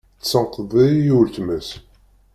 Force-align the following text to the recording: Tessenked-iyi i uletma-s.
Tessenked-iyi 0.21 0.97
i 1.05 1.11
uletma-s. 1.17 1.69